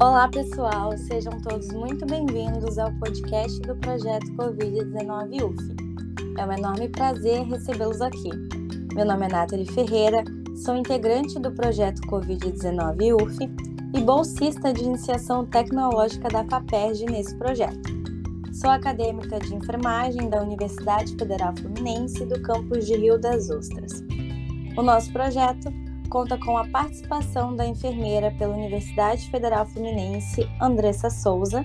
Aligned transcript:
Olá, 0.00 0.26
pessoal, 0.26 0.98
sejam 0.98 1.40
todos 1.40 1.68
muito 1.68 2.04
bem-vindos 2.04 2.78
ao 2.78 2.92
podcast 2.94 3.60
do 3.60 3.76
projeto 3.76 4.26
Covid-19 4.32 5.44
UF. 5.44 6.36
É 6.36 6.44
um 6.44 6.52
enorme 6.52 6.88
prazer 6.88 7.44
recebê-los 7.44 8.00
aqui. 8.00 8.30
Meu 8.92 9.06
nome 9.06 9.26
é 9.26 9.28
Nathalie 9.28 9.70
Ferreira, 9.70 10.24
sou 10.64 10.74
integrante 10.74 11.38
do 11.38 11.52
projeto 11.52 12.00
Covid-19 12.08 13.22
UF 13.22 13.38
e 13.94 14.00
bolsista 14.00 14.72
de 14.72 14.82
iniciação 14.82 15.46
tecnológica 15.46 16.28
da 16.28 16.44
FAPERJ 16.44 17.06
nesse 17.06 17.36
projeto. 17.36 17.88
Sou 18.52 18.70
acadêmica 18.70 19.38
de 19.38 19.54
enfermagem 19.54 20.28
da 20.28 20.42
Universidade 20.42 21.14
Federal 21.16 21.54
Fluminense 21.56 22.26
do 22.26 22.42
campus 22.42 22.84
de 22.84 22.96
Rio 22.96 23.16
das 23.16 23.48
Ostras. 23.48 24.02
O 24.76 24.82
nosso 24.82 25.12
projeto 25.12 25.72
conta 26.14 26.38
com 26.38 26.56
a 26.56 26.68
participação 26.68 27.56
da 27.56 27.66
enfermeira 27.66 28.30
pela 28.38 28.54
Universidade 28.54 29.28
Federal 29.30 29.66
Fluminense, 29.66 30.48
Andressa 30.60 31.10
Souza, 31.10 31.64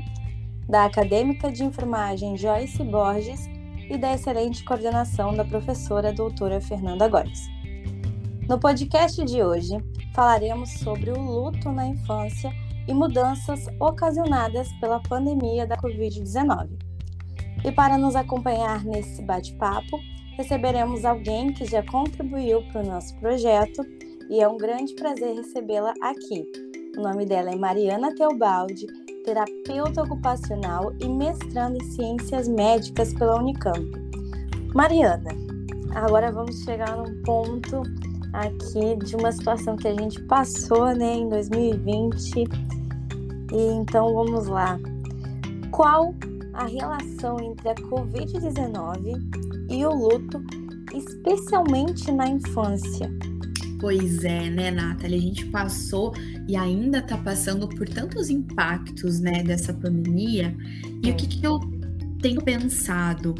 da 0.67 0.85
acadêmica 0.85 1.51
de 1.51 1.63
enfermagem 1.63 2.35
Joyce 2.35 2.83
Borges 2.83 3.47
e 3.91 3.95
da 3.95 4.15
excelente 4.15 4.63
coordenação 4.63 5.35
da 5.35 5.45
professora 5.45 6.11
doutora 6.11 6.59
Fernanda 6.59 7.07
Góes. 7.07 7.47
No 8.47 8.59
podcast 8.59 9.23
de 9.23 9.43
hoje, 9.43 9.77
falaremos 10.15 10.71
sobre 10.79 11.11
o 11.11 11.21
luto 11.21 11.71
na 11.71 11.85
infância 11.85 12.51
e 12.87 12.93
mudanças 12.93 13.67
ocasionadas 13.79 14.67
pela 14.79 14.99
pandemia 14.99 15.67
da 15.67 15.77
Covid-19. 15.77 16.69
E 17.63 17.71
para 17.71 17.99
nos 17.99 18.15
acompanhar 18.15 18.83
nesse 18.83 19.21
bate-papo, 19.21 19.99
receberemos 20.35 21.05
alguém 21.05 21.53
que 21.53 21.65
já 21.65 21.83
contribuiu 21.83 22.63
para 22.71 22.81
o 22.81 22.87
nosso 22.87 23.15
projeto 23.19 23.98
e 24.29 24.39
é 24.39 24.47
um 24.47 24.57
grande 24.57 24.93
prazer 24.93 25.35
recebê-la 25.35 25.93
aqui. 26.01 26.45
O 26.97 27.01
nome 27.01 27.25
dela 27.25 27.49
é 27.49 27.55
Mariana 27.55 28.13
Teobaldi, 28.13 28.85
terapeuta 29.25 30.03
ocupacional 30.03 30.93
e 30.99 31.09
mestrando 31.09 31.77
em 31.77 31.83
ciências 31.91 32.47
médicas 32.47 33.13
pela 33.13 33.39
Unicamp. 33.39 33.91
Mariana, 34.75 35.31
agora 35.95 36.31
vamos 36.31 36.63
chegar 36.63 36.95
num 36.95 37.21
ponto 37.23 37.81
aqui 38.33 38.95
de 39.03 39.15
uma 39.15 39.31
situação 39.31 39.75
que 39.75 39.87
a 39.87 39.93
gente 39.93 40.21
passou 40.23 40.93
né, 40.95 41.15
em 41.15 41.29
2020. 41.29 42.43
E 43.51 43.61
então 43.73 44.13
vamos 44.13 44.47
lá. 44.47 44.79
Qual 45.71 46.13
a 46.53 46.65
relação 46.65 47.39
entre 47.39 47.69
a 47.69 47.75
Covid-19 47.75 49.69
e 49.71 49.85
o 49.85 49.93
luto, 49.93 50.43
especialmente 50.93 52.11
na 52.11 52.27
infância? 52.27 53.09
Pois 53.79 54.25
é, 54.25 54.49
né, 54.49 54.71
Nathalie? 54.71 55.17
A 55.17 55.21
gente 55.21 55.45
passou 55.45 56.13
e 56.47 56.55
ainda 56.55 57.01
tá 57.01 57.17
passando 57.17 57.67
por 57.67 57.87
tantos 57.87 58.29
impactos, 58.29 59.21
né, 59.21 59.41
dessa 59.41 59.73
pandemia. 59.73 60.55
E 61.01 61.09
o 61.09 61.15
que, 61.15 61.27
que 61.27 61.45
eu 61.45 61.59
tenho 62.21 62.41
pensado? 62.41 63.33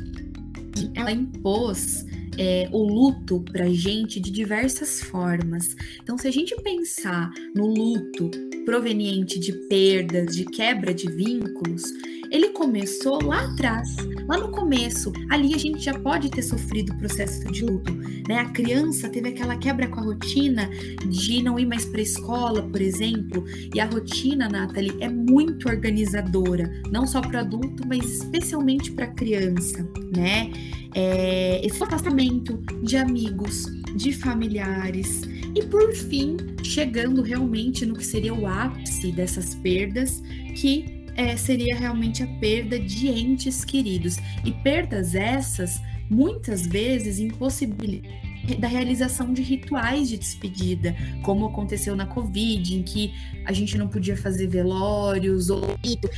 Ela 0.95 1.12
impôs 1.12 2.06
é, 2.38 2.70
o 2.72 2.82
luto 2.82 3.42
pra 3.52 3.67
gente 3.67 4.17
de 4.17 4.32
diversas 4.32 5.02
formas. 5.02 5.76
Então, 6.02 6.17
se 6.17 6.26
a 6.26 6.32
gente 6.32 6.56
pensar 6.62 7.30
no 7.54 7.67
luto 7.67 8.32
proveniente 8.64 9.38
de 9.40 9.52
perdas, 9.67 10.38
de 10.38 10.45
quebra 10.45 10.94
de 10.94 11.12
vínculos, 11.12 11.84
ele 12.32 12.50
começou 12.50 13.24
lá 13.24 13.46
atrás, 13.46 13.96
lá 14.28 14.38
no 14.38 14.50
começo. 14.50 15.12
Ali 15.30 15.54
a 15.54 15.58
gente 15.58 15.80
já 15.80 15.98
pode 15.98 16.30
ter 16.30 16.42
sofrido 16.42 16.94
o 16.94 16.98
processo 16.98 17.44
de 17.52 17.66
luto, 17.66 17.94
né? 18.28 18.40
A 18.40 18.50
criança 18.50 19.10
teve 19.10 19.30
aquela 19.30 19.56
quebra 19.58 19.88
com 19.88 20.00
a 20.00 20.04
rotina 20.04 20.70
de 21.08 21.42
não 21.42 21.60
ir 21.60 21.66
mais 21.66 21.86
para 21.86 22.00
a 22.00 22.04
escola, 22.04 22.62
por 22.64 22.82
exemplo, 22.82 23.44
e 23.74 23.80
a 23.80 23.86
rotina, 23.86 24.48
Nathalie, 24.48 24.96
é 25.00 25.10
muito 25.10 25.68
organizadora, 25.68 26.72
não 26.92 27.08
só 27.08 27.22
para 27.22 27.42
adulto, 27.42 27.88
mas 27.88 28.06
especialmente 28.06 28.92
para 28.92 29.08
criança, 29.08 29.88
né? 30.16 30.52
É, 30.95 31.66
esse 31.66 31.82
afastamento 31.84 32.58
de 32.84 32.98
amigos, 32.98 33.66
de 33.95 34.12
familiares 34.12 35.22
e 35.56 35.64
por 35.64 35.94
fim 35.94 36.38
chegando 36.64 37.22
realmente 37.22 37.86
no 37.86 37.95
que 37.95 38.06
seria 38.06 38.34
o 38.34 38.48
ápice 38.48 39.12
dessas 39.12 39.56
perdas 39.56 40.22
que 40.56 40.98
é, 41.20 41.36
seria 41.36 41.76
realmente 41.76 42.24
a 42.24 42.28
perda 42.40 42.80
de 42.80 43.10
entes 43.10 43.66
queridos. 43.66 44.18
E 44.46 44.54
perdas 44.54 45.14
essas, 45.14 45.82
muitas 46.10 46.66
vezes, 46.66 47.20
impossibilitam 47.20 48.30
da 48.58 48.68
realização 48.68 49.34
de 49.34 49.42
rituais 49.42 50.10
de 50.10 50.18
despedida, 50.18 50.96
como 51.22 51.46
aconteceu 51.46 51.96
na 51.96 52.06
Covid, 52.06 52.76
em 52.76 52.82
que 52.82 53.14
a 53.46 53.52
gente 53.52 53.78
não 53.78 53.88
podia 53.88 54.16
fazer 54.16 54.48
velórios, 54.48 55.50
ou 55.50 55.62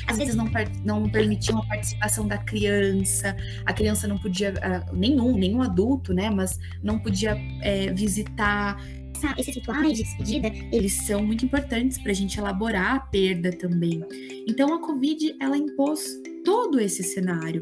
às 0.08 0.18
vezes 0.18 0.36
não, 0.36 0.50
não 0.86 1.10
permitiam 1.10 1.58
a 1.60 1.66
participação 1.66 2.28
da 2.28 2.38
criança, 2.38 3.36
a 3.66 3.74
criança 3.74 4.08
não 4.08 4.18
podia, 4.18 4.54
uh, 4.54 4.96
nenhum, 4.96 5.36
nenhum 5.36 5.62
adulto, 5.62 6.14
né, 6.14 6.30
mas 6.30 6.60
não 6.82 7.00
podia 7.00 7.36
é, 7.62 7.92
visitar 7.92 8.80
essa, 9.22 9.40
esses 9.40 9.56
rituais 9.56 9.98
de 9.98 10.04
despedida, 10.04 10.52
eles 10.72 10.94
são 10.94 11.24
muito 11.24 11.46
importantes 11.46 11.98
para 11.98 12.12
a 12.12 12.16
gente 12.16 12.40
elaborar 12.40 12.96
a 12.96 13.00
perda 13.00 13.52
também. 13.52 14.04
Então, 14.48 14.74
a 14.74 14.82
Covid, 14.82 15.36
ela 15.40 15.58
impôs 15.58 16.20
todo 16.44 16.80
esse 16.80 17.04
cenário. 17.04 17.62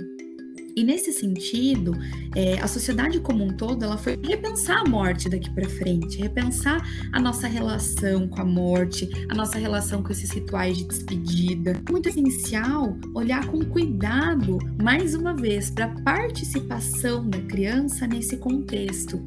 E 0.75 0.83
nesse 0.83 1.11
sentido, 1.11 1.93
é, 2.35 2.59
a 2.59 2.67
sociedade 2.67 3.19
como 3.19 3.43
um 3.43 3.55
todo, 3.55 3.83
ela 3.83 3.97
foi 3.97 4.19
repensar 4.23 4.81
a 4.85 4.89
morte 4.89 5.29
daqui 5.29 5.49
para 5.49 5.67
frente, 5.67 6.17
repensar 6.17 6.81
a 7.11 7.19
nossa 7.19 7.47
relação 7.47 8.27
com 8.27 8.41
a 8.41 8.45
morte, 8.45 9.09
a 9.29 9.35
nossa 9.35 9.57
relação 9.57 10.03
com 10.03 10.11
esses 10.11 10.31
rituais 10.31 10.77
de 10.77 10.85
despedida. 10.85 11.81
Muito 11.89 12.09
essencial 12.09 12.97
olhar 13.13 13.45
com 13.47 13.63
cuidado, 13.65 14.57
mais 14.81 15.15
uma 15.15 15.33
vez, 15.33 15.69
para 15.69 15.85
a 15.85 16.01
participação 16.01 17.27
da 17.29 17.39
criança 17.41 18.07
nesse 18.07 18.37
contexto. 18.37 19.23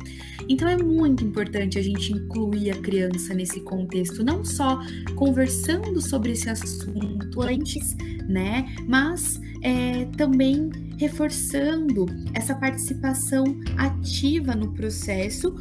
Então 0.49 0.69
é 0.69 0.77
muito 0.77 1.25
importante 1.25 1.79
a 1.79 1.83
gente 1.83 2.13
incluir 2.13 2.71
a 2.71 2.77
criança 2.77 3.35
nesse 3.35 3.61
contexto, 3.61 4.25
não 4.25 4.45
só 4.45 4.81
conversando 5.15 6.01
sobre 6.01 6.33
esse 6.33 6.49
assunto 6.49 7.43
antes, 7.43 7.97
né, 8.29 8.75
mas 8.87 9.41
é, 9.63 10.05
também 10.17 10.71
reforçando 10.99 12.07
essa 12.35 12.55
participação 12.55 13.45
ativa 13.77 14.55
no 14.55 14.73
processo. 14.73 15.53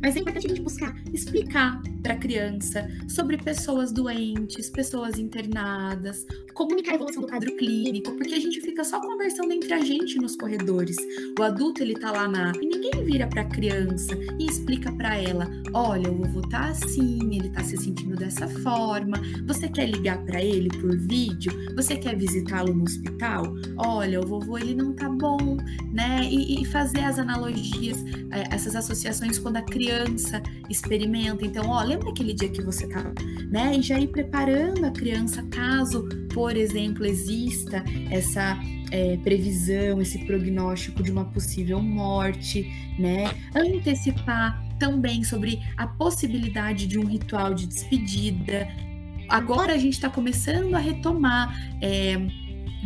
Mas 0.00 0.16
é 0.16 0.20
importante 0.20 0.46
a 0.46 0.48
gente 0.48 0.62
buscar 0.62 0.94
explicar 1.12 1.82
para 2.02 2.14
a 2.14 2.16
criança 2.16 2.88
sobre 3.08 3.36
pessoas 3.36 3.92
doentes, 3.92 4.70
pessoas 4.70 5.18
internadas, 5.18 6.26
comunicar 6.54 6.92
a 6.92 6.94
evolução 6.94 7.22
do 7.22 7.28
quadro 7.28 7.54
clínico, 7.56 8.12
porque 8.12 8.34
a 8.34 8.40
gente 8.40 8.60
fica 8.60 8.82
só 8.82 9.00
conversando 9.00 9.52
entre 9.52 9.72
a 9.72 9.80
gente 9.80 10.16
nos 10.16 10.36
corredores. 10.36 10.96
O 11.38 11.42
adulto 11.42 11.82
ele 11.82 11.94
tá 11.94 12.10
lá 12.10 12.26
na 12.26 12.52
e 12.60 12.66
ninguém 12.66 13.04
vira 13.04 13.26
para 13.26 13.42
a 13.42 13.48
criança 13.48 14.14
e 14.38 14.46
explica 14.46 14.90
para 14.92 15.16
ela: 15.16 15.48
"Olha, 15.72 16.10
o 16.10 16.16
vovô 16.16 16.40
tá 16.48 16.70
assim, 16.70 17.18
ele 17.34 17.50
tá 17.50 17.62
se 17.62 17.76
sentindo 17.76 18.16
dessa 18.16 18.48
forma. 18.48 19.20
Você 19.46 19.68
quer 19.68 19.88
ligar 19.88 20.18
para 20.24 20.42
ele 20.42 20.68
por 20.80 20.96
vídeo? 20.96 21.52
Você 21.76 21.96
quer 21.96 22.16
visitá-lo 22.16 22.74
no 22.74 22.84
hospital? 22.84 23.21
Olha, 23.76 24.20
o 24.20 24.26
vovô 24.26 24.58
ele 24.58 24.74
não 24.74 24.92
tá 24.92 25.08
bom, 25.08 25.56
né? 25.92 26.20
E, 26.24 26.62
e 26.62 26.64
fazer 26.64 27.00
as 27.00 27.18
analogias, 27.18 28.04
é, 28.30 28.54
essas 28.54 28.74
associações 28.74 29.38
quando 29.38 29.56
a 29.56 29.62
criança 29.62 30.42
experimenta. 30.68 31.44
Então, 31.44 31.68
ó, 31.68 31.82
lembra 31.82 32.10
aquele 32.10 32.34
dia 32.34 32.48
que 32.48 32.62
você 32.62 32.88
tava, 32.88 33.14
né? 33.50 33.76
E 33.76 33.82
já 33.82 33.98
ir 33.98 34.08
preparando 34.08 34.84
a 34.84 34.90
criança 34.90 35.42
caso, 35.44 36.08
por 36.32 36.56
exemplo, 36.56 37.06
exista 37.06 37.84
essa 38.10 38.58
é, 38.90 39.16
previsão, 39.18 40.00
esse 40.00 40.18
prognóstico 40.26 41.02
de 41.02 41.10
uma 41.10 41.24
possível 41.26 41.80
morte, 41.80 42.70
né? 42.98 43.32
Antecipar 43.54 44.62
também 44.78 45.22
sobre 45.22 45.60
a 45.76 45.86
possibilidade 45.86 46.86
de 46.88 46.98
um 46.98 47.06
ritual 47.06 47.54
de 47.54 47.66
despedida. 47.66 48.68
Agora 49.28 49.72
a 49.72 49.78
gente 49.78 49.94
está 49.94 50.10
começando 50.10 50.74
a 50.74 50.78
retomar. 50.78 51.56
É, 51.80 52.16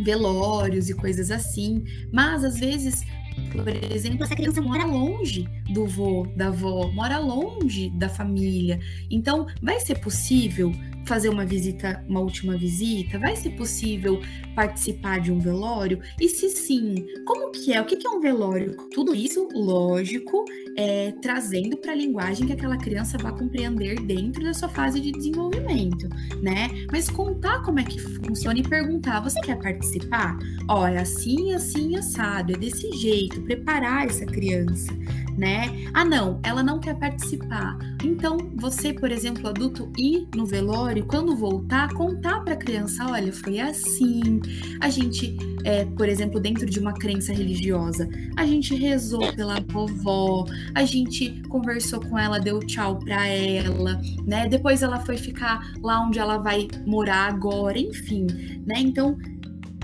velórios 0.03 0.89
e 0.89 0.93
coisas 0.93 1.31
assim, 1.31 1.83
mas 2.11 2.43
às 2.43 2.59
vezes 2.59 3.01
por 3.51 3.67
exemplo, 3.91 4.23
essa 4.23 4.35
criança 4.35 4.61
mora 4.61 4.85
longe 4.85 5.47
do 5.69 5.85
vô, 5.85 6.27
da 6.35 6.47
avó, 6.47 6.91
mora 6.91 7.17
longe 7.17 7.89
da 7.91 8.09
família. 8.09 8.79
Então, 9.09 9.47
vai 9.61 9.79
ser 9.79 9.99
possível 9.99 10.71
fazer 11.07 11.29
uma 11.29 11.45
visita, 11.45 12.03
uma 12.07 12.19
última 12.19 12.57
visita? 12.57 13.17
Vai 13.17 13.35
ser 13.35 13.51
possível 13.51 14.21
participar 14.53 15.19
de 15.19 15.31
um 15.31 15.39
velório? 15.39 15.99
E 16.19 16.27
se 16.27 16.49
sim, 16.49 17.05
como 17.25 17.51
que 17.51 17.73
é? 17.73 17.81
O 17.81 17.85
que 17.85 18.05
é 18.05 18.09
um 18.09 18.19
velório? 18.19 18.75
Tudo 18.93 19.15
isso, 19.15 19.47
lógico, 19.53 20.43
é, 20.77 21.11
trazendo 21.21 21.77
para 21.77 21.93
a 21.93 21.95
linguagem 21.95 22.45
que 22.45 22.53
aquela 22.53 22.77
criança 22.77 23.17
vai 23.17 23.31
compreender 23.31 23.99
dentro 24.01 24.43
da 24.43 24.53
sua 24.53 24.69
fase 24.69 24.99
de 24.99 25.11
desenvolvimento, 25.11 26.07
né? 26.41 26.69
Mas 26.91 27.09
contar 27.09 27.63
como 27.63 27.79
é 27.79 27.83
que 27.83 27.99
funciona 27.99 28.59
e 28.59 28.63
perguntar: 28.63 29.21
você 29.21 29.39
quer 29.41 29.57
participar? 29.57 30.37
Ó, 30.67 30.85
é 30.85 30.99
assim, 30.99 31.53
assim, 31.53 31.95
assado, 31.95 32.53
é 32.53 32.57
desse 32.57 32.91
jeito, 32.91 33.26
preparar 33.29 34.05
essa 34.05 34.25
criança 34.25 34.93
né? 35.37 35.85
Ah, 35.93 36.03
não, 36.03 36.39
ela 36.43 36.63
não 36.63 36.79
quer 36.79 36.95
participar. 36.95 37.77
Então, 38.03 38.37
você, 38.55 38.91
por 38.91 39.11
exemplo, 39.11 39.47
adulto, 39.47 39.91
ir 39.95 40.27
no 40.35 40.45
velório, 40.45 41.05
quando 41.05 41.35
voltar, 41.35 41.93
contar 41.93 42.39
para 42.41 42.55
a 42.55 42.57
criança: 42.57 43.05
olha, 43.05 43.31
foi 43.31 43.59
assim. 43.59 44.41
A 44.81 44.89
gente, 44.89 45.37
é, 45.63 45.85
por 45.85 46.09
exemplo, 46.09 46.39
dentro 46.39 46.65
de 46.65 46.79
uma 46.79 46.93
crença 46.93 47.31
religiosa, 47.31 48.09
a 48.35 48.45
gente 48.45 48.75
rezou 48.75 49.31
pela 49.35 49.61
vovó, 49.67 50.45
a 50.73 50.83
gente 50.83 51.41
conversou 51.47 51.99
com 52.01 52.17
ela, 52.17 52.39
deu 52.39 52.59
tchau 52.59 52.97
para 52.97 53.27
ela, 53.27 54.01
né? 54.25 54.47
Depois 54.47 54.81
ela 54.81 54.99
foi 55.01 55.17
ficar 55.17 55.71
lá 55.83 56.01
onde 56.01 56.17
ela 56.17 56.37
vai 56.37 56.67
morar 56.85 57.27
agora, 57.27 57.77
enfim, 57.77 58.25
né? 58.65 58.79
Então, 58.79 59.15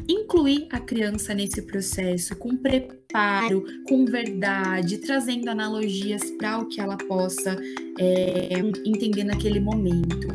incluir 0.07 0.67
a 0.71 0.79
criança 0.79 1.33
nesse 1.33 1.61
processo 1.61 2.35
com 2.35 2.55
preparo, 2.55 3.63
com 3.87 4.05
verdade, 4.05 4.97
trazendo 4.97 5.49
analogias 5.49 6.21
para 6.31 6.59
o 6.59 6.67
que 6.67 6.81
ela 6.81 6.97
possa 6.97 7.57
é, 7.99 8.59
entender 8.85 9.23
naquele 9.23 9.59
momento. 9.59 10.27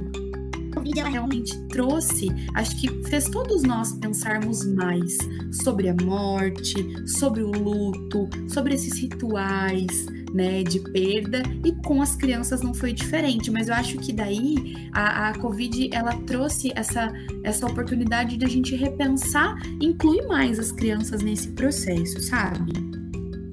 O 0.77 0.81
vídeo 0.81 1.05
realmente 1.05 1.59
trouxe, 1.69 2.29
acho 2.55 2.81
que 2.81 2.89
fez 3.09 3.29
todos 3.29 3.63
nós 3.63 3.93
pensarmos 3.95 4.65
mais 4.65 5.19
sobre 5.51 5.89
a 5.89 5.95
morte, 6.03 6.75
sobre 7.09 7.43
o 7.43 7.51
luto, 7.51 8.29
sobre 8.49 8.75
esses 8.75 8.99
rituais, 8.99 10.07
né, 10.33 10.63
de 10.63 10.81
perda 10.81 11.43
e 11.65 11.73
com 11.85 12.03
as 12.03 12.15
crianças 12.15 12.63
não 12.63 12.75
foi 12.75 12.93
diferente, 12.93 13.51
mas 13.51 13.69
eu 13.69 13.75
acho 13.75 13.99
que 13.99 14.13
daí 14.13 14.89
a, 14.93 15.29
a 15.29 15.39
Covid 15.39 15.91
ela 15.93 16.15
trouxe 16.27 16.73
essa, 16.75 17.13
essa 17.45 17.67
oportunidade 17.67 18.37
de 18.37 18.45
a 18.45 18.49
gente 18.49 18.75
repensar, 18.77 19.57
incluir 19.81 20.27
mais 20.27 20.59
as 20.59 20.73
crianças 20.73 21.23
nesse 21.23 21.49
processo, 21.53 22.21
sabe? 22.21 22.73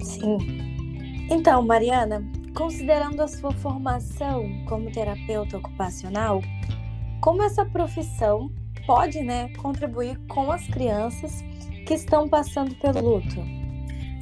Sim. 0.02 0.38
Então, 1.30 1.62
Mariana, 1.62 2.22
considerando 2.54 3.20
a 3.20 3.28
sua 3.28 3.52
formação 3.52 4.48
como 4.66 4.90
terapeuta 4.90 5.58
ocupacional, 5.58 6.42
como 7.20 7.42
essa 7.42 7.64
profissão 7.64 8.50
pode, 8.86 9.20
né, 9.20 9.48
contribuir 9.56 10.16
com 10.28 10.52
as 10.52 10.64
crianças 10.68 11.42
que 11.86 11.94
estão 11.94 12.28
passando 12.28 12.74
pelo 12.76 13.16
luto? 13.16 13.36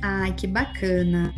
Ai, 0.02 0.32
que 0.32 0.46
bacana 0.46 1.34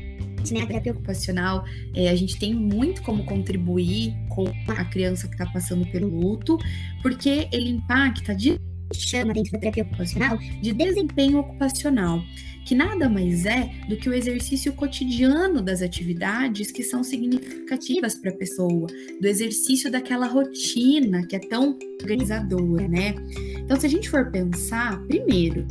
né, 0.52 0.62
a 0.62 0.66
terapia 0.66 0.92
ocupacional, 0.92 1.64
é, 1.94 2.08
a 2.08 2.14
gente 2.14 2.38
tem 2.38 2.54
muito 2.54 3.02
como 3.02 3.24
contribuir 3.24 4.14
com 4.28 4.44
a 4.68 4.84
criança 4.84 5.26
que 5.26 5.34
está 5.34 5.46
passando 5.46 5.86
pelo 5.90 6.08
luto, 6.08 6.58
porque 7.02 7.48
ele 7.52 7.70
impacta 7.70 8.34
de 8.34 8.58
chama 8.94 9.32
dentro 9.32 9.52
da 9.52 9.58
terapia 9.58 9.82
ocupacional 9.82 10.38
de 10.38 10.72
desempenho 10.72 11.38
ocupacional, 11.38 12.22
que 12.64 12.74
nada 12.74 13.08
mais 13.08 13.46
é 13.46 13.70
do 13.88 13.96
que 13.96 14.08
o 14.08 14.14
exercício 14.14 14.72
cotidiano 14.72 15.62
das 15.62 15.82
atividades 15.82 16.70
que 16.70 16.82
são 16.82 17.02
significativas 17.02 18.14
para 18.16 18.30
a 18.30 18.36
pessoa, 18.36 18.86
do 19.20 19.26
exercício 19.26 19.90
daquela 19.90 20.26
rotina 20.26 21.26
que 21.26 21.36
é 21.36 21.38
tão 21.38 21.78
organizadora, 22.00 22.88
né? 22.88 23.14
Então, 23.58 23.78
se 23.78 23.86
a 23.86 23.88
gente 23.88 24.10
for 24.10 24.30
pensar, 24.30 25.00
primeiro, 25.06 25.66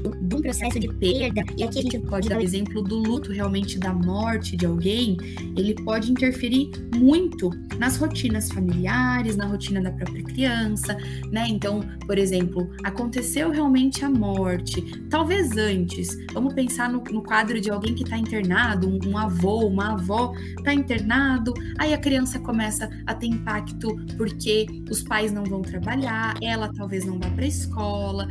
de 0.00 0.36
um 0.36 0.40
processo 0.40 0.78
de 0.78 0.88
perda, 0.94 1.42
e 1.56 1.62
aqui 1.62 1.78
a 1.78 1.82
gente 1.82 1.98
pode 2.00 2.28
dar 2.28 2.38
o 2.38 2.40
exemplo 2.40 2.82
do 2.82 2.98
luto 2.98 3.32
realmente 3.32 3.78
da 3.78 3.92
morte 3.92 4.56
de 4.56 4.66
alguém, 4.66 5.16
ele 5.56 5.74
pode 5.74 6.10
interferir 6.10 6.70
muito 6.96 7.50
nas 7.78 7.96
rotinas 7.96 8.50
familiares, 8.50 9.36
na 9.36 9.46
rotina 9.46 9.80
da 9.80 9.90
própria 9.90 10.22
criança, 10.22 10.96
né? 11.30 11.46
Então, 11.48 11.80
por 12.06 12.18
exemplo, 12.18 12.70
aconteceu 12.84 13.50
realmente 13.50 14.04
a 14.04 14.10
morte, 14.10 14.82
talvez 15.08 15.56
antes, 15.56 16.16
vamos 16.32 16.54
pensar 16.54 16.90
no, 16.90 17.02
no 17.10 17.22
quadro 17.22 17.60
de 17.60 17.70
alguém 17.70 17.94
que 17.94 18.02
está 18.02 18.16
internado, 18.16 18.88
um, 18.88 18.98
um 19.10 19.18
avô, 19.18 19.66
uma 19.66 19.92
avó 19.92 20.32
está 20.58 20.72
internado, 20.72 21.54
aí 21.78 21.92
a 21.92 21.98
criança 21.98 22.38
começa 22.38 22.88
a 23.06 23.14
ter 23.14 23.26
impacto 23.26 23.96
porque 24.16 24.66
os 24.90 25.02
pais 25.02 25.32
não 25.32 25.44
vão 25.44 25.62
trabalhar, 25.62 26.36
ela 26.42 26.72
talvez 26.72 27.04
não 27.04 27.18
vá 27.18 27.30
para 27.30 27.44
a 27.44 27.48
escola, 27.48 28.28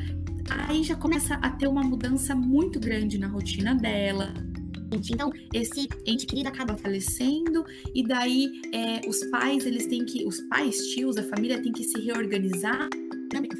aí 0.49 0.83
já 0.83 0.95
começa 0.95 1.35
a 1.35 1.49
ter 1.49 1.67
uma 1.67 1.83
mudança 1.83 2.35
muito 2.35 2.79
grande 2.79 3.17
na 3.17 3.27
rotina 3.27 3.75
dela. 3.75 4.33
Então, 4.91 5.31
esse 5.53 5.87
ente 6.05 6.25
querido 6.25 6.49
acaba 6.49 6.75
falecendo, 6.75 7.63
e 7.93 8.03
daí 8.03 8.51
é, 8.73 9.07
os 9.07 9.23
pais, 9.25 9.65
eles 9.65 9.85
têm 9.85 10.03
que, 10.03 10.25
os 10.25 10.41
pais, 10.41 10.77
tios, 10.93 11.15
a 11.17 11.23
família 11.23 11.61
tem 11.61 11.71
que 11.71 11.83
se 11.83 11.99
reorganizar 12.01 12.89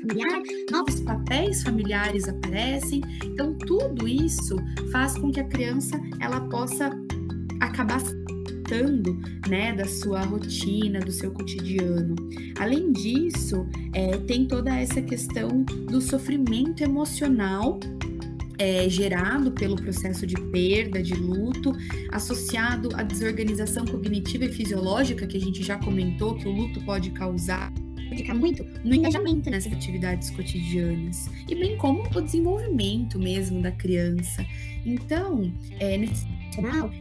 familiar, 0.02 0.42
novos 0.72 1.00
papéis 1.02 1.64
familiares 1.64 2.28
aparecem. 2.28 3.02
Então, 3.24 3.54
tudo 3.54 4.08
isso 4.08 4.56
faz 4.92 5.18
com 5.18 5.32
que 5.32 5.40
a 5.40 5.48
criança 5.48 6.00
ela 6.20 6.42
possa 6.50 6.90
acabar 7.60 8.02
né, 9.48 9.74
da 9.74 9.86
sua 9.86 10.22
rotina, 10.22 11.00
do 11.00 11.12
seu 11.12 11.32
cotidiano. 11.32 12.16
Além 12.60 12.92
disso, 12.92 13.68
é, 13.94 14.18
tem 14.18 14.46
toda 14.46 14.76
essa 14.76 15.02
questão 15.02 15.64
do 15.64 16.02
sofrimento 16.02 16.84
emocional 16.84 17.80
é, 18.58 18.90
gerado 18.90 19.52
pelo 19.52 19.76
processo 19.76 20.28
de 20.28 20.36
perda, 20.52 21.02
de 21.02 21.14
luto, 21.14 21.72
associado 22.12 22.90
à 22.94 23.04
desorganização 23.04 23.86
cognitiva 23.86 24.46
e 24.46 24.52
fisiológica 24.52 25.26
que 25.26 25.38
a 25.38 25.42
gente 25.42 25.64
já 25.64 25.78
comentou 25.78 26.36
que 26.36 26.48
o 26.48 26.52
luto 26.52 26.82
pode 26.82 27.12
causar 27.12 27.72
fica 28.16 28.34
muito 28.34 28.66
no 28.84 28.96
engajamento 28.96 29.50
nessas 29.50 29.72
atividades 29.72 30.30
cotidianas 30.32 31.30
e 31.48 31.56
bem 31.56 31.78
como 31.78 32.04
o 32.16 32.22
desenvolvimento 32.22 33.20
mesmo 33.20 33.62
da 33.62 33.72
criança. 33.72 34.46
Então, 34.86 35.52
é, 35.80 35.98
nesse 35.98 36.26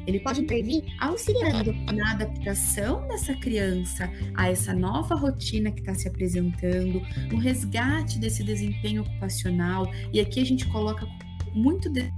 ele 0.07 0.21
pode 0.21 0.41
intervir 0.41 0.85
auxiliando 1.01 1.73
na 1.93 2.13
adaptação 2.13 3.07
dessa 3.09 3.35
criança 3.35 4.11
a 4.35 4.51
essa 4.51 4.75
nova 4.75 5.15
rotina 5.15 5.71
que 5.71 5.81
está 5.81 5.95
se 5.95 6.09
apresentando, 6.09 7.01
no 7.31 7.39
resgate 7.39 8.19
desse 8.19 8.45
desempenho 8.45 9.03
ocupacional. 9.03 9.91
E 10.13 10.21
aqui 10.21 10.41
a 10.41 10.45
gente 10.45 10.67
coloca 10.69 11.07
muito 11.55 11.91
de 11.91 12.13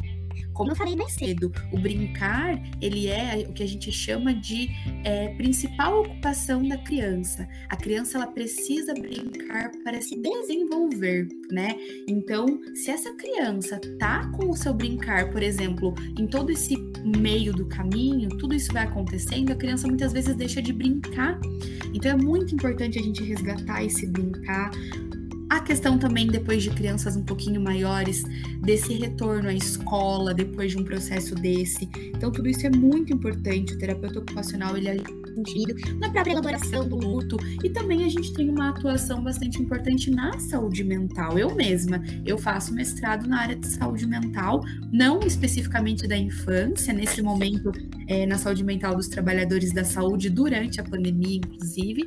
como 0.61 0.73
eu 0.73 0.77
falei 0.77 0.95
mais 0.95 1.13
cedo, 1.13 1.51
o 1.73 1.79
brincar 1.79 2.61
ele 2.83 3.09
é 3.09 3.47
o 3.49 3.53
que 3.55 3.63
a 3.63 3.67
gente 3.67 3.91
chama 3.91 4.35
de 4.35 4.69
é, 5.05 5.29
principal 5.29 6.03
ocupação 6.03 6.63
da 6.69 6.77
criança. 6.77 7.49
A 7.71 7.77
criança 7.77 8.19
ela 8.19 8.27
precisa 8.27 8.93
brincar 8.93 9.71
para 9.83 10.03
se 10.03 10.21
desenvolver, 10.21 11.27
né? 11.51 11.79
Então, 12.07 12.47
se 12.75 12.91
essa 12.91 13.11
criança 13.15 13.81
tá 13.99 14.31
com 14.33 14.51
o 14.51 14.55
seu 14.55 14.75
brincar, 14.75 15.31
por 15.31 15.43
exemplo, 15.43 15.95
em 16.19 16.27
todo 16.27 16.53
esse 16.53 16.77
meio 17.07 17.55
do 17.55 17.65
caminho, 17.65 18.29
tudo 18.37 18.55
isso 18.55 18.71
vai 18.71 18.85
acontecendo, 18.85 19.53
a 19.53 19.55
criança 19.55 19.89
muitas 19.89 20.13
vezes 20.13 20.37
deixa 20.37 20.61
de 20.61 20.75
brincar. 20.75 21.41
Então, 21.95 22.11
é 22.11 22.17
muito 22.17 22.55
importante 22.55 22.99
a 22.99 23.03
gente 23.03 23.25
resgatar 23.25 23.83
esse 23.83 24.07
brincar 24.07 24.71
a 25.51 25.59
questão 25.59 25.99
também, 25.99 26.29
depois 26.29 26.63
de 26.63 26.71
crianças 26.71 27.17
um 27.17 27.25
pouquinho 27.25 27.61
maiores, 27.61 28.23
desse 28.61 28.95
retorno 28.95 29.49
à 29.49 29.53
escola, 29.55 30.33
depois 30.33 30.71
de 30.71 30.79
um 30.79 30.85
processo 30.85 31.35
desse. 31.35 31.91
Então, 32.15 32.31
tudo 32.31 32.49
isso 32.49 32.65
é 32.65 32.71
muito 32.71 33.13
importante. 33.13 33.75
O 33.75 33.79
terapeuta 33.79 34.21
ocupacional, 34.21 34.77
ele 34.77 34.89
é 34.89 34.97
sentido 35.35 35.75
na 35.99 36.09
própria 36.11 36.33
elaboração 36.33 36.89
do 36.89 36.97
luto. 36.97 37.37
E 37.65 37.71
também 37.71 38.05
a 38.05 38.09
gente 38.09 38.33
tem 38.33 38.49
uma 38.49 38.71
atuação 38.71 39.23
bastante 39.23 39.61
importante 39.61 40.11
na 40.11 40.39
saúde 40.39 40.85
mental. 40.85 41.37
Eu 41.37 41.55
mesma, 41.55 42.01
eu 42.25 42.39
faço 42.39 42.73
mestrado 42.73 43.29
na 43.29 43.41
área 43.41 43.57
de 43.57 43.67
saúde 43.67 44.07
mental, 44.07 44.63
não 44.93 45.21
especificamente 45.21 46.07
da 46.07 46.17
infância, 46.17 46.93
nesse 46.93 47.23
momento 47.23 47.73
é, 48.07 48.25
na 48.27 48.39
saúde 48.39 48.63
mental 48.63 48.95
dos 48.95 49.09
trabalhadores 49.09 49.73
da 49.73 49.85
saúde 49.85 50.31
durante 50.31 50.81
a 50.81 50.85
pandemia, 50.85 51.39
inclusive, 51.39 52.07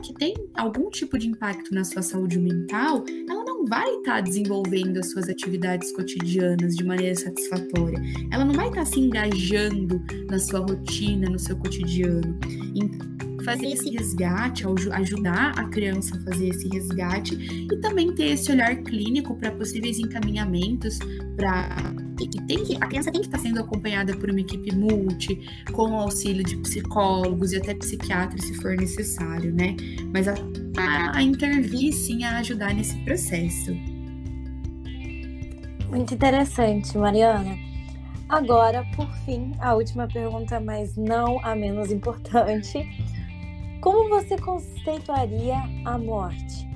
que 0.00 0.12
tem 0.14 0.34
algum 0.54 0.90
tipo 0.90 1.18
de 1.18 1.28
impacto 1.28 1.74
na 1.74 1.84
sua 1.84 2.02
saúde 2.02 2.38
mental, 2.38 3.04
ela 3.28 3.44
não 3.44 3.64
vai 3.64 3.88
estar 3.96 4.16
tá 4.16 4.20
desenvolvendo 4.20 4.98
as 4.98 5.10
suas 5.10 5.28
atividades 5.28 5.92
cotidianas 5.92 6.76
de 6.76 6.84
maneira 6.84 7.14
satisfatória. 7.14 7.98
Ela 8.30 8.44
não 8.44 8.54
vai 8.54 8.68
estar 8.68 8.84
tá 8.84 8.86
se 8.86 9.00
engajando 9.00 10.00
na 10.30 10.38
sua 10.38 10.60
rotina, 10.60 11.28
no 11.28 11.38
seu 11.38 11.56
cotidiano. 11.56 12.38
Então, 12.74 13.27
fazer 13.44 13.68
esse 13.68 13.90
resgate, 13.90 14.64
ajudar 14.92 15.52
a 15.58 15.68
criança 15.68 16.16
a 16.16 16.20
fazer 16.30 16.48
esse 16.48 16.68
resgate 16.68 17.34
e 17.70 17.76
também 17.80 18.14
ter 18.14 18.32
esse 18.32 18.50
olhar 18.50 18.74
clínico 18.76 19.34
para 19.36 19.50
possíveis 19.52 19.98
encaminhamentos 19.98 20.98
para 21.36 21.94
que 22.26 22.42
tem 22.42 22.64
que, 22.64 22.76
a 22.76 22.86
criança 22.86 23.12
tem 23.12 23.20
que 23.20 23.28
estar 23.28 23.38
sendo 23.38 23.60
acompanhada 23.60 24.16
por 24.16 24.28
uma 24.30 24.40
equipe 24.40 24.74
multi, 24.74 25.40
com 25.72 25.90
o 25.92 25.94
auxílio 25.94 26.42
de 26.42 26.56
psicólogos 26.56 27.52
e 27.52 27.58
até 27.58 27.74
psiquiatras 27.74 28.44
se 28.44 28.54
for 28.54 28.76
necessário, 28.76 29.54
né? 29.54 29.76
Mas 30.12 30.26
a, 30.26 30.34
a, 30.76 31.18
a 31.18 31.22
intervir 31.22 31.92
sim 31.92 32.24
a 32.24 32.38
ajudar 32.38 32.74
nesse 32.74 32.96
processo. 33.04 33.72
Muito 35.88 36.12
interessante, 36.12 36.98
Mariana. 36.98 37.56
Agora, 38.28 38.84
por 38.94 39.10
fim, 39.24 39.52
a 39.58 39.74
última 39.74 40.06
pergunta, 40.06 40.60
mas 40.60 40.96
não 40.96 41.42
a 41.42 41.54
menos 41.56 41.90
importante. 41.90 42.86
Como 43.80 44.08
você 44.08 44.36
conceituaria 44.36 45.56
a 45.84 45.98
morte? 45.98 46.68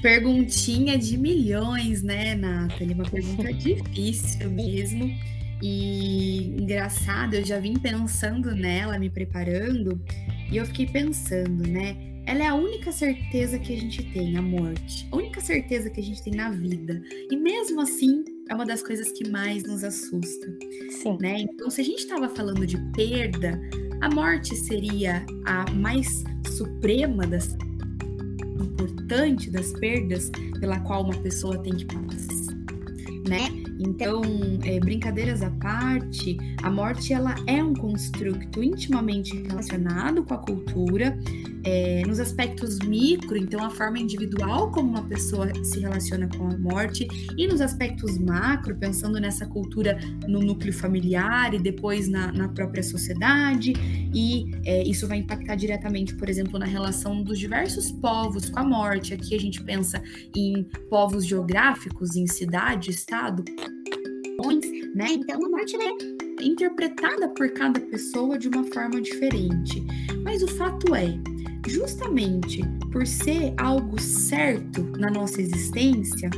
Perguntinha 0.00 0.98
de 0.98 1.16
milhões, 1.18 2.02
né, 2.02 2.34
Nathalie? 2.34 2.94
Uma 2.94 3.08
pergunta 3.08 3.52
difícil 3.54 4.50
mesmo. 4.50 5.10
E 5.62 6.54
engraçado, 6.60 7.34
eu 7.34 7.44
já 7.44 7.58
vim 7.58 7.74
pensando 7.74 8.54
nela, 8.54 8.98
me 8.98 9.08
preparando, 9.08 10.00
e 10.50 10.56
eu 10.56 10.66
fiquei 10.66 10.86
pensando, 10.86 11.66
né? 11.66 11.96
Ela 12.26 12.44
é 12.44 12.46
a 12.46 12.54
única 12.54 12.90
certeza 12.90 13.58
que 13.58 13.74
a 13.74 13.76
gente 13.76 14.02
tem, 14.12 14.36
a 14.36 14.42
morte. 14.42 15.06
A 15.12 15.16
única 15.16 15.40
certeza 15.40 15.90
que 15.90 16.00
a 16.00 16.02
gente 16.02 16.22
tem 16.22 16.34
na 16.34 16.50
vida. 16.50 17.02
E 17.30 17.36
mesmo 17.36 17.82
assim, 17.82 18.24
é 18.48 18.54
uma 18.54 18.64
das 18.64 18.82
coisas 18.82 19.12
que 19.12 19.28
mais 19.28 19.62
nos 19.64 19.84
assusta. 19.84 20.46
Sim. 20.90 21.18
Né? 21.20 21.40
Então, 21.40 21.70
se 21.70 21.82
a 21.82 21.84
gente 21.84 21.98
estava 21.98 22.28
falando 22.30 22.66
de 22.66 22.78
perda, 22.92 23.60
a 24.04 24.10
morte 24.10 24.54
seria 24.54 25.24
a 25.46 25.64
mais 25.70 26.24
suprema 26.46 27.26
das 27.26 27.56
importante 28.60 29.50
das 29.50 29.72
perdas 29.72 30.30
pela 30.60 30.78
qual 30.80 31.04
uma 31.04 31.16
pessoa 31.22 31.56
tem 31.62 31.74
que 31.74 31.86
passar, 31.86 32.54
né? 33.26 33.48
Então, 33.80 34.20
é, 34.62 34.78
brincadeiras 34.78 35.40
à 35.42 35.48
parte, 35.52 36.36
a 36.62 36.70
morte 36.70 37.14
ela 37.14 37.34
é 37.46 37.64
um 37.64 37.72
construto 37.72 38.62
intimamente 38.62 39.34
relacionado 39.48 40.22
com 40.22 40.34
a 40.34 40.38
cultura, 40.38 41.18
é, 41.64 42.02
nos 42.06 42.20
aspectos 42.20 42.78
micro, 42.80 43.36
então 43.36 43.64
a 43.64 43.70
forma 43.70 43.98
individual 43.98 44.70
como 44.70 44.90
uma 44.90 45.02
pessoa 45.02 45.50
se 45.64 45.80
relaciona 45.80 46.28
com 46.28 46.48
a 46.48 46.56
morte, 46.56 47.08
e 47.36 47.46
nos 47.46 47.60
aspectos 47.60 48.18
macro, 48.18 48.76
pensando 48.76 49.18
nessa 49.18 49.46
cultura 49.46 49.98
no 50.28 50.40
núcleo 50.40 50.72
familiar 50.72 51.54
e 51.54 51.58
depois 51.58 52.08
na, 52.08 52.30
na 52.32 52.48
própria 52.48 52.82
sociedade, 52.82 53.72
e 54.14 54.50
é, 54.64 54.82
isso 54.82 55.08
vai 55.08 55.18
impactar 55.18 55.56
diretamente, 55.56 56.14
por 56.14 56.28
exemplo, 56.28 56.58
na 56.58 56.66
relação 56.66 57.22
dos 57.22 57.38
diversos 57.38 57.90
povos 57.90 58.48
com 58.50 58.60
a 58.60 58.64
morte. 58.64 59.14
Aqui 59.14 59.34
a 59.34 59.40
gente 59.40 59.62
pensa 59.62 60.02
em 60.36 60.64
povos 60.88 61.26
geográficos, 61.26 62.14
em 62.14 62.26
cidade, 62.26 62.90
estado, 62.90 63.44
né? 64.94 65.06
Então 65.10 65.44
a 65.44 65.48
morte 65.48 65.76
é 65.76 66.44
interpretada 66.44 67.28
por 67.30 67.50
cada 67.50 67.80
pessoa 67.80 68.38
de 68.38 68.48
uma 68.48 68.64
forma 68.64 69.00
diferente. 69.00 69.82
Mas 70.22 70.42
o 70.42 70.48
fato 70.48 70.94
é, 70.94 71.18
justamente 71.66 72.62
por 72.92 73.06
ser 73.06 73.54
algo 73.56 74.00
certo 74.00 74.82
na 74.98 75.10
nossa 75.10 75.40
existência, 75.40 76.30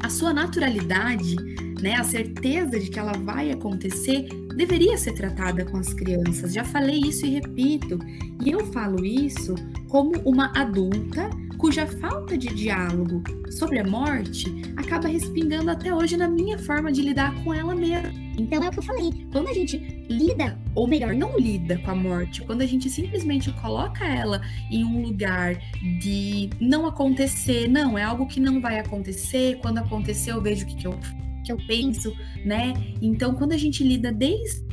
a 0.00 0.08
sua 0.08 0.32
naturalidade, 0.32 1.36
né, 1.80 1.94
a 1.94 2.04
certeza 2.04 2.78
de 2.78 2.90
que 2.90 2.98
ela 2.98 3.12
vai 3.12 3.50
acontecer, 3.50 4.28
deveria 4.56 4.96
ser 4.96 5.12
tratada 5.12 5.64
com 5.64 5.76
as 5.76 5.92
crianças. 5.92 6.52
Já 6.52 6.64
falei 6.64 7.00
isso 7.00 7.26
e 7.26 7.30
repito. 7.30 7.98
E 8.44 8.50
eu 8.50 8.64
falo 8.72 9.04
isso 9.04 9.54
como 9.88 10.12
uma 10.24 10.50
adulta 10.58 11.28
cuja 11.58 11.86
falta 11.86 12.36
de 12.36 12.48
diálogo 12.48 13.22
sobre 13.50 13.78
a 13.78 13.84
morte 13.84 14.46
acaba 14.76 15.08
respingando 15.08 15.70
até 15.70 15.94
hoje 15.94 16.16
na 16.16 16.28
minha 16.28 16.58
forma 16.58 16.92
de 16.92 17.02
lidar 17.02 17.34
com 17.42 17.52
ela 17.52 17.74
mesma. 17.74 18.12
Então 18.38 18.62
é 18.62 18.68
o 18.68 18.70
que 18.70 18.78
eu 18.78 18.82
falei, 18.82 19.26
quando 19.32 19.48
a 19.48 19.54
gente 19.54 19.78
lida, 20.08 20.58
ou 20.74 20.86
melhor, 20.86 21.14
não 21.14 21.38
lida 21.38 21.78
com 21.78 21.90
a 21.90 21.94
morte, 21.94 22.42
quando 22.42 22.60
a 22.60 22.66
gente 22.66 22.90
simplesmente 22.90 23.50
coloca 23.54 24.04
ela 24.04 24.42
em 24.70 24.84
um 24.84 25.02
lugar 25.02 25.56
de 26.00 26.50
não 26.60 26.86
acontecer, 26.86 27.66
não, 27.66 27.96
é 27.96 28.02
algo 28.02 28.26
que 28.26 28.38
não 28.38 28.60
vai 28.60 28.78
acontecer, 28.78 29.58
quando 29.62 29.78
acontecer 29.78 30.32
eu 30.32 30.40
vejo 30.42 30.64
o 30.64 30.68
que, 30.68 30.76
que 30.76 30.86
eu 30.86 30.98
que 31.46 31.52
eu 31.52 31.58
penso, 31.68 32.12
né? 32.44 32.74
Então, 33.00 33.32
quando 33.34 33.52
a 33.52 33.56
gente 33.56 33.84
lida 33.84 34.10
desde 34.10 34.66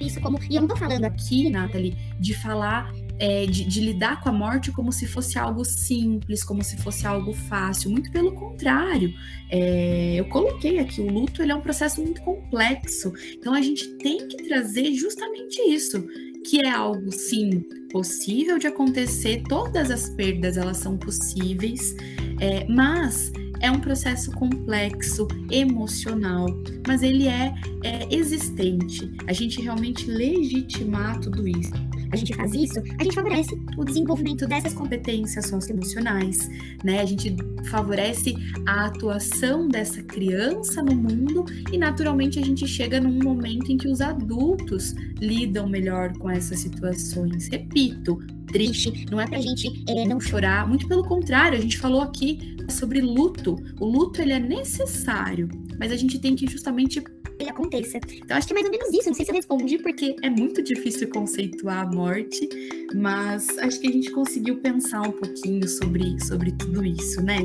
isso 0.00 0.20
como. 0.20 0.38
E 0.48 0.56
eu 0.56 0.60
não 0.60 0.68
tô 0.68 0.76
falando 0.76 1.04
aqui, 1.04 1.48
Nathalie, 1.48 1.96
de 2.20 2.34
falar 2.34 2.92
é, 3.18 3.46
de, 3.46 3.64
de, 3.64 3.80
lidar 3.80 4.20
com 4.20 4.28
a 4.28 4.32
morte 4.32 4.70
como 4.70 4.92
se 4.92 5.06
fosse 5.06 5.38
algo 5.38 5.64
simples, 5.64 6.44
como 6.44 6.62
se 6.62 6.76
fosse 6.78 7.06
algo 7.06 7.32
fácil. 7.32 7.90
Muito 7.90 8.10
pelo 8.10 8.32
contrário. 8.32 9.12
É, 9.50 10.16
eu 10.16 10.28
coloquei 10.28 10.78
aqui, 10.78 11.00
o 11.00 11.10
luto 11.10 11.42
ele 11.42 11.52
é 11.52 11.54
um 11.54 11.60
processo 11.60 12.00
muito 12.02 12.20
complexo. 12.22 13.12
Então 13.34 13.54
a 13.54 13.60
gente 13.60 13.88
tem 13.96 14.28
que 14.28 14.36
trazer 14.48 14.92
justamente 14.94 15.60
isso, 15.62 16.06
que 16.44 16.60
é 16.60 16.70
algo 16.70 17.10
sim 17.10 17.62
possível 17.90 18.58
de 18.58 18.66
acontecer. 18.66 19.42
Todas 19.48 19.90
as 19.90 20.10
perdas 20.10 20.56
elas 20.56 20.76
são 20.76 20.96
possíveis, 20.98 21.94
é, 22.40 22.66
mas 22.68 23.32
é 23.60 23.70
um 23.70 23.80
processo 23.80 24.30
complexo, 24.32 25.26
emocional, 25.50 26.46
mas 26.86 27.02
ele 27.02 27.26
é, 27.26 27.54
é 27.82 28.14
existente. 28.14 29.10
A 29.26 29.32
gente 29.32 29.62
realmente 29.62 30.10
legitimar 30.10 31.18
tudo 31.20 31.48
isso 31.48 31.72
a 32.12 32.16
gente 32.16 32.34
faz 32.34 32.54
isso, 32.54 32.78
a 32.98 33.02
gente 33.02 33.14
favorece 33.14 33.58
o 33.76 33.84
desenvolvimento 33.84 34.46
dessas 34.46 34.74
competências 34.74 35.46
socioemocionais, 35.46 36.48
né? 36.84 37.00
A 37.00 37.04
gente 37.04 37.36
favorece 37.70 38.34
a 38.66 38.86
atuação 38.86 39.68
dessa 39.68 40.02
criança 40.02 40.82
no 40.82 40.94
mundo 40.94 41.44
e 41.72 41.78
naturalmente 41.78 42.38
a 42.38 42.44
gente 42.44 42.66
chega 42.66 43.00
num 43.00 43.22
momento 43.22 43.70
em 43.70 43.76
que 43.76 43.88
os 43.88 44.00
adultos 44.00 44.94
lidam 45.20 45.68
melhor 45.68 46.12
com 46.18 46.30
essas 46.30 46.60
situações. 46.60 47.48
Repito, 47.48 48.18
triste, 48.46 49.06
não 49.10 49.20
é 49.20 49.26
pra 49.26 49.40
gente 49.40 49.84
é, 49.88 50.06
não 50.06 50.20
chorar, 50.20 50.66
muito 50.68 50.86
pelo 50.86 51.04
contrário, 51.04 51.58
a 51.58 51.60
gente 51.60 51.78
falou 51.78 52.00
aqui 52.00 52.56
sobre 52.68 53.00
luto. 53.00 53.56
O 53.80 53.86
luto 53.86 54.20
ele 54.20 54.32
é 54.32 54.38
necessário, 54.38 55.48
mas 55.78 55.92
a 55.92 55.96
gente 55.96 56.18
tem 56.18 56.34
que 56.34 56.46
justamente 56.46 57.02
ele 57.38 57.50
aconteça. 57.50 57.98
Então, 57.98 58.36
acho 58.36 58.46
que 58.46 58.52
é 58.52 58.54
mais 58.54 58.66
ou 58.66 58.72
menos 58.72 58.88
isso. 58.94 59.08
Não 59.08 59.14
sei 59.14 59.24
se 59.24 59.30
eu 59.30 59.34
respondi, 59.34 59.78
porque 59.78 60.16
é 60.22 60.30
muito 60.30 60.62
difícil 60.62 61.08
conceituar 61.10 61.86
a 61.86 61.90
morte, 61.90 62.48
mas 62.94 63.46
acho 63.58 63.80
que 63.80 63.88
a 63.88 63.92
gente 63.92 64.10
conseguiu 64.10 64.56
pensar 64.60 65.02
um 65.02 65.12
pouquinho 65.12 65.68
sobre, 65.68 66.18
sobre 66.24 66.52
tudo 66.52 66.84
isso, 66.84 67.22
né? 67.22 67.38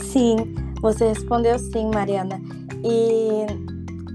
Sim, 0.00 0.36
você 0.80 1.08
respondeu 1.08 1.58
sim, 1.58 1.90
Mariana. 1.92 2.40
E 2.82 3.46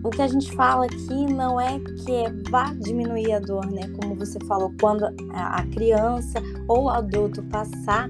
o 0.04 0.10
que 0.10 0.22
a 0.22 0.28
gente 0.28 0.52
fala 0.56 0.86
aqui 0.86 1.26
não 1.34 1.60
é 1.60 1.80
que 1.80 2.50
vá 2.50 2.74
diminuir 2.74 3.34
a 3.34 3.40
dor, 3.40 3.66
né? 3.72 3.88
Como 4.00 4.16
você 4.16 4.40
falou, 4.48 4.74
quando 4.80 5.06
a 5.34 5.64
criança 5.74 6.42
ou 6.68 6.86
o 6.86 6.90
adulto 6.90 7.44
passar 7.44 8.10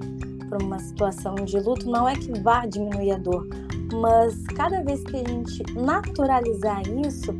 por 0.50 0.62
uma 0.62 0.80
situação 0.80 1.36
de 1.36 1.60
luto, 1.60 1.90
não 1.90 2.08
é 2.08 2.16
que 2.16 2.32
vá 2.40 2.66
diminuir 2.66 3.12
a 3.12 3.18
dor, 3.18 3.48
mas 3.94 4.44
cada 4.56 4.82
vez 4.84 5.04
que 5.04 5.16
a 5.16 5.28
gente 5.28 5.64
naturalizar 5.74 6.82
isso, 7.06 7.34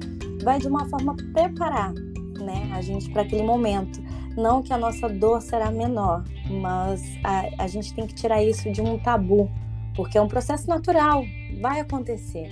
vai 0.44 0.60
de 0.60 0.68
uma 0.68 0.86
forma 0.86 1.16
preparar, 1.34 1.94
né, 1.94 2.70
a 2.74 2.82
gente 2.82 3.10
para 3.12 3.24
aquele 3.24 3.44
momento. 3.44 4.04
Não 4.38 4.62
que 4.62 4.74
a 4.74 4.78
nossa 4.78 5.08
dor 5.08 5.42
será 5.42 5.72
menor, 5.72 6.24
mas 6.50 7.02
a, 7.24 7.64
a 7.64 7.68
gente 7.68 7.94
tem 7.94 8.06
que 8.06 8.14
tirar 8.14 8.44
isso 8.44 8.70
de 8.72 8.82
um 8.82 9.00
tabu, 9.00 9.50
porque 9.96 10.18
é 10.18 10.22
um 10.22 10.28
processo 10.28 10.68
natural, 10.68 11.24
vai 11.62 11.80
acontecer, 11.80 12.50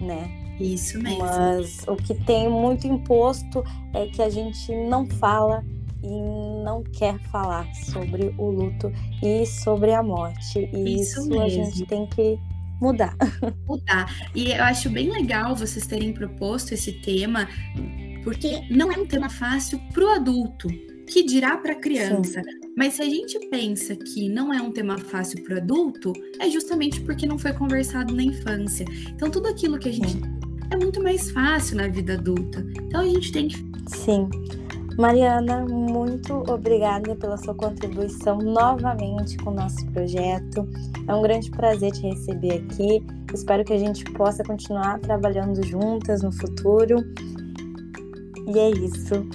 né? 0.00 0.30
Isso 0.60 1.02
mesmo. 1.02 1.24
Mas 1.24 1.84
o 1.88 1.96
que 1.96 2.14
tem 2.14 2.48
muito 2.48 2.86
imposto 2.86 3.64
é 3.94 4.06
que 4.06 4.20
a 4.22 4.28
gente 4.28 4.74
não 4.86 5.06
fala 5.06 5.64
e 6.02 6.62
não 6.62 6.82
quer 6.82 7.18
falar 7.30 7.66
sobre 7.74 8.34
o 8.36 8.50
luto 8.50 8.92
e 9.22 9.46
sobre 9.46 9.92
a 9.92 10.02
morte. 10.02 10.68
E 10.72 11.00
isso, 11.00 11.20
isso 11.20 11.40
a 11.40 11.48
gente 11.48 11.86
tem 11.86 12.06
que 12.06 12.38
mudar. 12.82 13.16
Mudar. 13.66 14.30
E 14.34 14.50
eu 14.50 14.64
acho 14.64 14.90
bem 14.90 15.10
legal 15.10 15.54
vocês 15.54 15.86
terem 15.86 16.12
proposto 16.12 16.72
esse 16.72 16.92
tema, 17.00 17.48
porque 18.24 18.62
não 18.68 18.90
é 18.90 18.98
um 18.98 19.06
tema 19.06 19.28
fácil 19.28 19.80
para 19.92 20.04
o 20.04 20.08
adulto, 20.08 20.68
que 21.06 21.22
dirá 21.22 21.56
para 21.56 21.72
a 21.72 21.76
criança. 21.76 22.42
Sim. 22.42 22.60
Mas 22.76 22.94
se 22.94 23.02
a 23.02 23.04
gente 23.04 23.38
pensa 23.50 23.94
que 23.94 24.28
não 24.28 24.52
é 24.52 24.60
um 24.60 24.72
tema 24.72 24.98
fácil 24.98 25.42
para 25.44 25.54
o 25.54 25.58
adulto, 25.58 26.12
é 26.40 26.50
justamente 26.50 27.00
porque 27.02 27.26
não 27.26 27.38
foi 27.38 27.52
conversado 27.52 28.14
na 28.14 28.22
infância. 28.22 28.86
Então, 29.08 29.30
tudo 29.30 29.46
aquilo 29.46 29.78
que 29.78 29.88
a 29.88 29.92
gente. 29.92 30.12
Sim. 30.12 30.22
É 30.70 30.76
muito 30.76 31.02
mais 31.02 31.30
fácil 31.30 31.76
na 31.76 31.86
vida 31.86 32.14
adulta. 32.14 32.66
Então, 32.82 33.02
a 33.02 33.06
gente 33.06 33.30
tem 33.30 33.48
que. 33.48 33.56
Sim. 33.88 34.28
Mariana, 34.98 35.64
muito 35.64 36.34
obrigada 36.50 37.16
pela 37.16 37.36
sua 37.38 37.54
contribuição 37.54 38.38
novamente 38.38 39.36
com 39.38 39.50
o 39.50 39.54
nosso 39.54 39.84
projeto. 39.86 40.68
É 41.08 41.14
um 41.14 41.22
grande 41.22 41.50
prazer 41.50 41.92
te 41.92 42.02
receber 42.02 42.64
aqui. 42.64 43.02
Espero 43.32 43.64
que 43.64 43.72
a 43.72 43.78
gente 43.78 44.04
possa 44.12 44.42
continuar 44.44 44.98
trabalhando 45.00 45.66
juntas 45.66 46.22
no 46.22 46.30
futuro. 46.32 46.96
E 48.46 48.58
é 48.58 48.70
isso. 48.70 49.26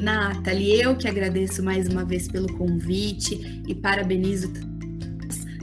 Nathalie, 0.00 0.80
eu 0.80 0.96
que 0.96 1.08
agradeço 1.08 1.62
mais 1.62 1.88
uma 1.88 2.04
vez 2.04 2.28
pelo 2.28 2.52
convite 2.56 3.62
e 3.66 3.74
parabenizo 3.74 4.52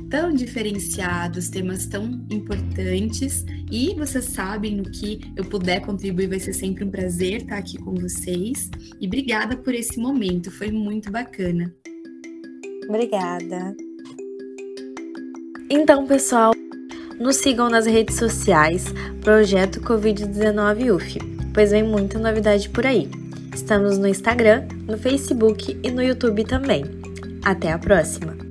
tão 0.09 0.31
diferenciados, 0.31 1.49
temas 1.49 1.87
tão 1.87 2.05
importantes 2.29 3.43
e 3.71 3.93
vocês 3.95 4.25
sabem 4.25 4.75
no 4.75 4.83
que 4.83 5.21
eu 5.35 5.45
puder 5.45 5.81
contribuir, 5.81 6.27
vai 6.27 6.39
ser 6.39 6.53
sempre 6.53 6.83
um 6.83 6.91
prazer 6.91 7.41
estar 7.41 7.57
aqui 7.57 7.77
com 7.77 7.93
vocês. 7.95 8.69
E 8.99 9.07
obrigada 9.07 9.57
por 9.57 9.73
esse 9.73 9.99
momento, 9.99 10.51
foi 10.51 10.71
muito 10.71 11.11
bacana. 11.11 11.73
Obrigada. 12.87 13.75
Então, 15.69 16.05
pessoal, 16.05 16.53
nos 17.19 17.37
sigam 17.37 17.69
nas 17.69 17.85
redes 17.85 18.17
sociais, 18.17 18.85
Projeto 19.21 19.79
Covid-19 19.81 20.93
UF, 20.93 21.19
pois 21.53 21.71
vem 21.71 21.83
muita 21.83 22.19
novidade 22.19 22.69
por 22.69 22.85
aí. 22.85 23.09
Estamos 23.53 23.97
no 23.97 24.07
Instagram, 24.07 24.67
no 24.87 24.97
Facebook 24.97 25.79
e 25.81 25.91
no 25.91 26.03
YouTube 26.03 26.43
também. 26.43 26.83
Até 27.43 27.71
a 27.71 27.79
próxima! 27.79 28.42